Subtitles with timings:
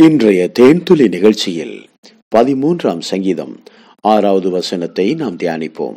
[0.00, 1.88] இன்றைய தேன்துளி நிகழ்ச்சியில்
[2.36, 3.62] பதிமூன்றாம் சங்கீதம்
[4.00, 5.96] ஆறாவது வசனத்தை நாம் தியானிப்போம்.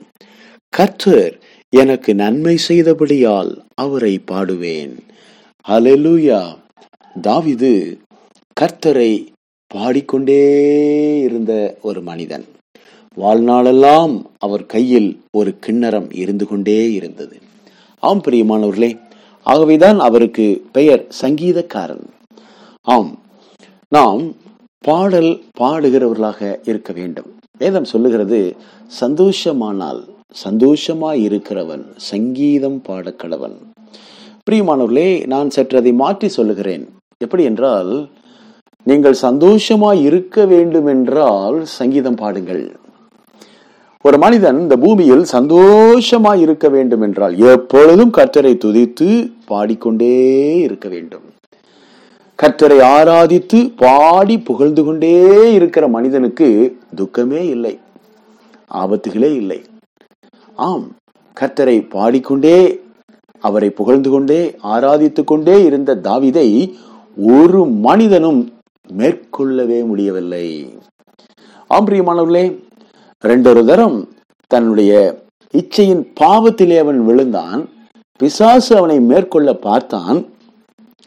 [0.70, 4.98] கர்த்தர் எனக்கு நன்மை செய்தபடியால் அவரை பாடுவேன்.
[5.68, 6.58] ஹalleluya.
[7.22, 7.98] தாவிது
[8.62, 9.26] கர்த்தரை
[9.68, 12.46] பாடிக்கொண்டே இருந்த ஒரு மனிதன்.
[13.18, 17.38] வாழ்நாளெல்லாம் அவர் கையில் ஒரு கிண்ணறம் இருந்து கொண்டே இருந்தது.
[18.00, 19.00] ஆம் பிரியமானவர்களே
[19.44, 22.08] ஆகவேதான் அவருக்கு பெயர் சங்கீதக்காரன்.
[22.82, 23.22] ஆம்
[23.96, 24.22] நாம்
[24.84, 26.40] பாடல் பாடுகிறவர்களாக
[26.70, 27.28] இருக்க வேண்டும்.
[27.58, 28.40] வேதம் சொல்லுகிறது
[29.02, 30.00] சந்தோஷமானால்
[30.44, 33.58] சந்தோஷமாய் இருக்கிறவன் சங்கீதம் பாடக்கடவன்.
[34.46, 36.86] பிரியமானவர்களே நான் சற்று அதை மாற்றி சொல்லுகிறேன்.
[37.18, 37.92] எப்படி என்றால்
[38.86, 42.66] நீங்கள் சந்தோஷமாய் இருக்க வேண்டும் என்றால் சங்கீதம் பாடுங்கள்.
[44.06, 49.10] ஒரு மனிதன் இந்த பூமியில் சந்தோஷமாய் இருக்க வேண்டும் என்றால் எப்பொழுதும் கற்றரை துதித்து
[49.52, 50.16] பாடிக்கொண்டே
[50.68, 51.28] இருக்க வேண்டும்.
[52.42, 57.80] கர்த்தரை ஆராதித்து பாடி புகழ்ந்து கொண்டே இருக்கிற மனிதனுக்கு துக்கமே இல்லை
[58.74, 59.62] ஆபத்துகளே இல்லை.
[60.56, 60.86] ஆம்
[61.40, 62.80] கர்த்தரை பாடிக்கொண்டே
[63.40, 66.74] அவரை புகழ்ந்து கொண்டே ஆராதித்துக் கொண்டே இருந்த தாவிதை
[67.16, 68.54] ஒரு மனிதனும்
[68.98, 70.74] மேற்கொள்ளவே முடியவில்லை.
[71.68, 72.46] ஆம் பிரியமானவர்களே
[73.22, 74.10] ரெண்டொரு தரம்
[74.48, 75.22] தன்னுடைய
[75.58, 77.70] இச்சையின் பாவத்திலே அவன் விழுந்தான்
[78.18, 80.26] பிசாசு அவனை மேற்கொள்ள பார்த்தான்.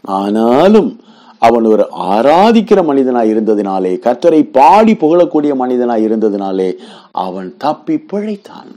[0.03, 1.01] ஆனாலும்
[1.39, 6.75] அவன் ஒரு ஆராதிக்கிற மனிதனாய் இருந்ததினாலே கர்த்தரை பாடி புகழக்கூடிய மனிதனாய் இருந்ததினாலே
[7.13, 8.71] அவன் தப்பி பிழைத்தான்.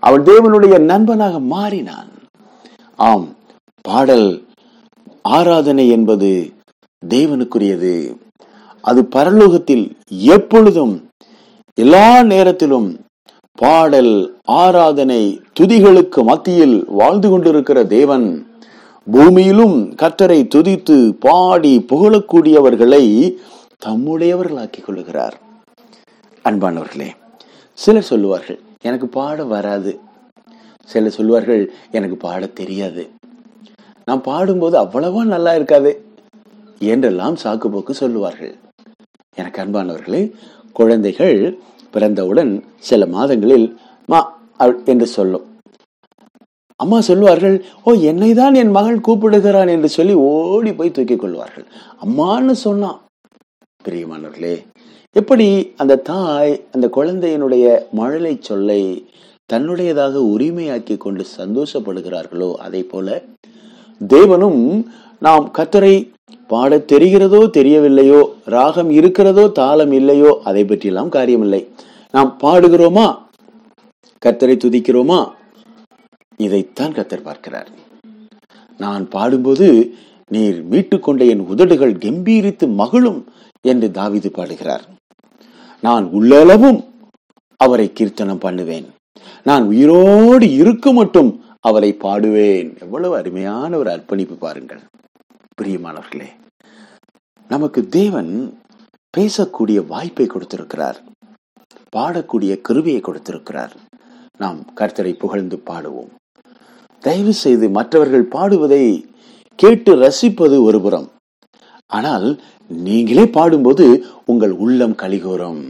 [0.00, 2.08] அவன் தேவனுடைய நண்பனாக மாறினான்.
[2.96, 3.28] ஆம்
[3.80, 4.44] பாடல்
[5.22, 6.52] ஆராதனை என்பது
[7.08, 8.16] தேவனுக்குரியது.
[8.82, 11.08] அது பரலோகத்தில் எப்பொழுதும்
[11.74, 13.00] எல்லா நேரத்திலும்
[13.54, 18.46] பாடல் ஆராதனை துதிகளுக்கு மத்தியில் வாழ்ந்து கொண்டிருக்கிற தேவன்
[19.14, 23.04] பூமியிலும் கர்த்தரை துதித்து பாடி புகழக்கூடியவர்களை
[23.84, 25.36] தம்முடையவர்களாக்கிக் கொள்ளுகிறார்.
[26.44, 27.08] அன்பானவர்களே
[27.72, 29.92] சிலர் சொல்லுவார்கள் எனக்கு பாட வராது.
[30.88, 33.04] சிலர் சொல்லுவார்கள் எனக்கு பாட தெரியாது.
[34.04, 35.92] நான் பாடும்போது அவ்வளவா நல்லா இருக்காது
[36.78, 38.54] என்றெல்லாம் சாக்கு போக்கு சொல்லுவார்கள்.
[39.34, 40.22] எனக்கு அன்பானவர்களே
[40.72, 41.36] குழந்தைகள்
[41.94, 42.52] பிறந்தவுடன்
[42.90, 43.68] சில மாதங்களில்
[44.06, 44.20] மா
[44.84, 45.46] என்று சொல்லும்.
[46.82, 51.66] அம்மா சொல்லுவார்கள் ஓ என்னை தான் என் மகள் கூப்பிடுகிறான் என்று சொல்லி ஓடி போய் தூக்கிக் கொள்வார்கள்.
[52.04, 52.98] அம்மான்னு சொன்னான்.
[53.84, 54.54] பிரியமானவர்களே
[55.16, 57.66] எப்படி அந்த தாய் அந்த குழந்தையினுடைய
[57.98, 58.82] மழலை சொல்லை
[59.52, 63.22] தன்னுடையதாக உரிமையாக்கி கொண்டு சந்தோஷப்படுகிறார்களோ அதே போல
[64.00, 64.60] தேவனும்
[65.26, 65.94] நாம் கத்தரை
[66.52, 68.20] பாட தெரிகிறதோ தெரியவில்லையோ
[68.54, 71.60] ராகம் இருக்கிறதோ தாளம் இல்லையோ அதை பற்றியெல்லாம் காரியமில்லை.
[72.14, 73.06] நாம் பாடுகிறோமா?
[74.22, 75.20] கத்தரை துதிக்கிறோமா?
[76.40, 77.68] இதைத்தான் கத்தர் பார்க்கிறார்.
[78.78, 79.94] நான் பாடும்போது
[80.28, 83.20] நீர் மீட்டுக்கொண்ட என் உதடுகள் கம்பீரித்து மகளும்
[83.60, 84.84] என்று தாவிது பாடுகிறார்.
[85.80, 86.84] நான் உள்ளளவும்
[87.56, 88.86] அவரை கீர்த்தனம் பண்ணுவேன்.
[89.44, 92.80] நான் உயிரோடு இருக்க மட்டும் அவரை பாடுவேன்.
[92.80, 94.80] எவ்வளவு அருமையான ஒரு அர்ப்பணிப்பு பாருங்கள்.
[95.62, 96.28] பிரியமானவர்களே
[97.48, 98.58] நமக்கு தேவன்
[99.16, 100.98] பேசக்கூடிய வாய்ப்பை கொடுத்திருக்கிறார்.
[101.96, 103.76] பாடக்கூடிய கருவியை கொடுத்திருக்கிறார்.
[104.38, 106.18] நாம் கர்த்தரை புகழ்ந்து பாடுவோம்.
[107.00, 109.04] தயவு செய்து மற்றவர்கள் பாடுவதை
[109.54, 111.08] கேட்டு ரசிப்பது ஒருபுறம்
[111.86, 115.62] ஆனால் நீங்களே பாடும்போது உங்கள் உள்ளம் கலிகோரம்.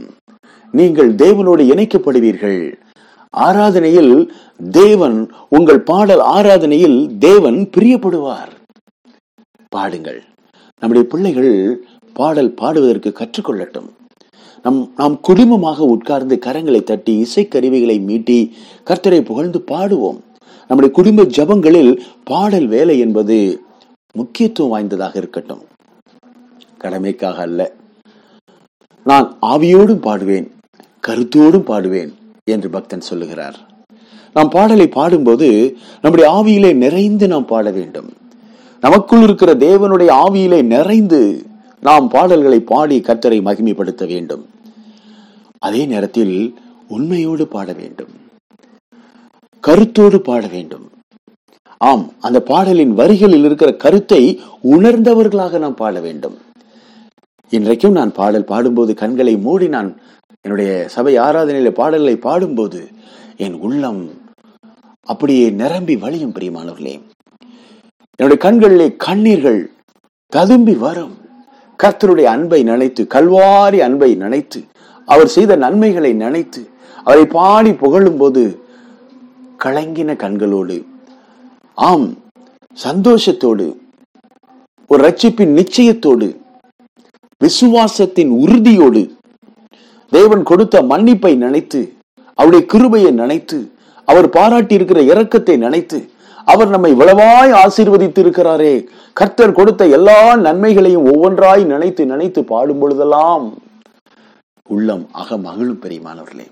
[0.71, 2.73] நீங்கள் தேவனோடு இணைக்கப்படுவீர்கள்.
[3.37, 4.29] ஆராதனையில்
[4.71, 8.51] தேவன் உங்கள் பாடல் ஆராதனையில் தேவன் பிரியப்படுவார்.
[9.69, 10.23] பாடுங்கள்.
[10.79, 13.89] நம்முடைய பிள்ளைகள் பாடல் பாடுவதற்கு கற்றுக்கொள்ளட்டும்.
[14.63, 18.51] நம் நாம் குடும்பமாக உட்கார்ந்து கரங்களை தட்டி இசைக்கருவிகளை மீட்டி
[18.85, 20.19] கர்த்தரை புகழ்ந்து பாடுவோம்.
[20.71, 23.61] நம்முடைய குடும்ப ஜபங்களில் பாடல் வேலை என்பது
[24.13, 25.61] முக்கியத்துவம் வாய்ந்ததாக இருக்கட்டும்.
[26.81, 27.71] கடமைக்காக அல்ல.
[29.03, 30.49] நான் ஆவியோடும் பாடுவேன்
[31.07, 33.55] கருத்தோடும் பாடுவேன் என்று பக்தன் சொல்லுகிறார்.
[34.33, 38.13] நாம் பாடலை பாடும்போது நம்முடைய ஆவியிலே நிறைந்து நாம் பாட வேண்டும்.
[38.81, 41.45] நமக்குள் இருக்கிற தேவனுடைய ஆவியிலே நிறைந்து
[41.81, 44.45] நாம் பாடல்களை பாடி கர்த்தரை மகிமைப்படுத்த வேண்டும்.
[45.59, 46.55] அதே நேரத்தில்
[46.87, 48.29] உண்மையோடு பாட வேண்டும்.
[49.67, 50.85] கருத்தோடு பாட வேண்டும்.
[51.77, 54.21] ஆம் அந்த பாடலின் வரிகளில் இருக்கிற கருத்தை
[54.63, 56.37] உணர்ந்தவர்களாக நாம் பாட வேண்டும்.
[57.49, 59.89] இன்றைக்கும் நான் பாடல் பாடும்போது கண்களை மூடி நான்
[60.41, 62.87] என்னுடைய சபை ஆராதனையில பாடல்களை பாடும்போது
[63.37, 64.01] என் உள்ளம்
[65.05, 66.95] அப்படியே நிரம்பி வழியும் பிரியமானவர்களே.
[68.19, 69.61] என்னுடைய கண்களிலே கண்ணீர்கள்
[70.27, 71.15] ததும்பி வரும்.
[71.83, 74.59] கர்த்தருடைய அன்பை நினைத்து கல்வாரி அன்பை நினைத்து
[75.07, 76.61] அவர் செய்த நன்மைகளை நினைத்து
[77.03, 78.43] அவரை பாடி புகழும் போது
[79.65, 80.77] கலங்கின கண்களோடு
[81.77, 82.07] ஆம்
[82.83, 83.65] சந்தோஷத்தோடு
[84.87, 86.27] ஒரு ரட்சிப்பின் நிச்சயத்தோடு
[87.41, 89.01] விசுவாசத்தின் உறுதியோடு
[90.11, 91.81] தேவன் கொடுத்த மன்னிப்பை நினைத்து
[92.35, 93.73] அவருடைய கிருபையை நினைத்து
[94.05, 95.99] அவர் பாராட்டி இருக்கிற இரக்கத்தை நினைத்து
[96.45, 103.45] அவர் நம்மை இவ்வளவாய் ஆசீர்வதித்து இருக்கிறாரே கர்த்தர் கொடுத்த எல்லா நன்மைகளையும் ஒவ்வொன்றாய் நினைத்து நினைத்து பாடும் பொழுதெல்லாம்
[104.69, 106.47] உள்ளம் அக மகிழும் பெரியமானவர்களே.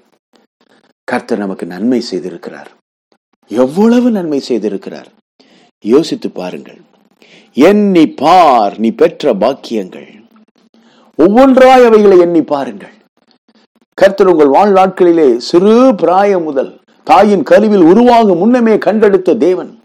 [1.04, 2.70] கர்த்தர் நமக்கு நன்மை செய்திருக்கிறார்.
[3.50, 5.06] எவ்வளவு நன்மை செய்திருக்கிறார்?
[5.82, 6.78] யோசித்து பாருங்கள்.
[7.54, 10.08] எண்ணி பார் நீ பெற்ற பாக்கியங்கள்.
[11.18, 12.94] ஒவ்வொன்றாய் அவைகளை எண்ணி பாருங்கள்.
[13.94, 19.80] கர்த்தர் உங்கள் வாழ்நாட்களிலே சிறு பிராயம் முதல் தாயின் கருவில் உருவாகும் முன்னமே கண்டெடுத்த தேவன்.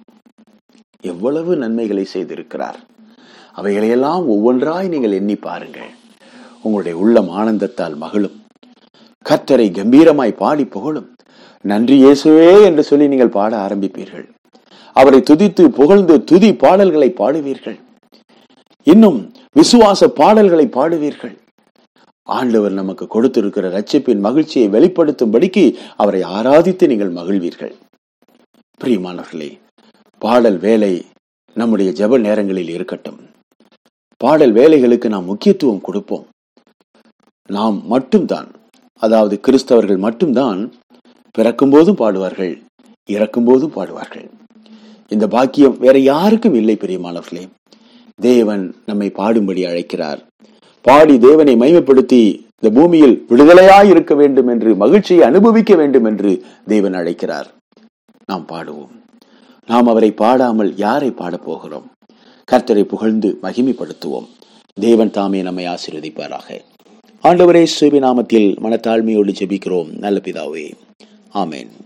[1.00, 2.76] எவ்வளவு நன்மைகளை செய்திருக்கிறார்.
[3.56, 5.90] அவைகளையெல்லாம் ஒவ்வொன்றாய் நீங்கள் எண்ணி பாருங்கள்.
[6.62, 8.42] உங்களுடைய உள்ளம் ஆனந்தத்தால் மகளும்
[9.28, 11.13] கர்த்தரை கம்பீரமாய் பாடி புகழும்.
[11.70, 14.26] நன்றி இயேசுவே என்று சொல்லி நீங்கள் பாட ஆரம்பிப்பீர்கள்.
[14.96, 17.78] அவரை துதித்து புகழ்ந்து துதி பாடல்களை பாடுவீர்கள்.
[18.86, 19.18] இன்னும்
[19.58, 21.34] விசுவாச பாடல்களை பாடுவீர்கள்.
[22.28, 25.64] ஆண்டவர் நமக்கு கொடுத்திருக்கிற ரட்சிப்பின் மகிழ்ச்சியை வெளிப்படுத்தும்படிக்கு
[26.02, 27.74] அவரை ஆராதித்து நீங்கள் மகிழ்வீர்கள்.
[28.80, 29.50] பிரியமானவர்களே
[30.22, 30.92] பாடல் வேலை
[31.56, 33.18] நம்முடைய ஜெப நேரங்களில் இருக்கட்டும்.
[34.20, 36.24] பாடல் வேலைகளுக்கு நாம் முக்கியத்துவம் கொடுப்போம்.
[37.48, 38.48] நாம் மட்டும்தான்
[39.02, 40.60] அதாவது கிறிஸ்தவர்கள் மட்டும்தான்
[41.38, 42.60] பிறக்கும்போதும் பாடுவார்கள்
[43.10, 44.28] இறக்கும்போதும் பாடுவார்கள்.
[45.08, 47.48] இந்த பாக்கியம் வேற யாருக்கும் இல்லை பெரியமானவர்களே.
[48.20, 50.26] தேவன் நம்மை பாடும்படி அழைக்கிறார்.
[50.82, 57.54] பாடி தேவனை மைமைப்படுத்தி இந்த பூமியில் விடுதலையாய் இருக்க வேண்டும் என்று மகிழ்ச்சியை அனுபவிக்க வேண்டும் என்று தேவன் அழைக்கிறார்.
[58.26, 58.90] நாம் பாடுவோம்.
[59.66, 61.90] நாம் அவரை பாடாமல் யாரை பாடப் போகிறோம்?
[62.52, 64.26] கர்த்தரை புகழ்ந்து மகிமைப்படுத்துவோம்.
[64.80, 66.60] தேவன் தாமே நம்மை ஆசீர்வதிப்பாராக.
[67.22, 69.98] ஆண்டவரே சுவி நாமத்தில் மனத்தாழ்மையோடு ஜெபிக்கிறோம்.
[69.98, 70.72] நல்ல பிதாவே
[71.34, 71.83] Amen.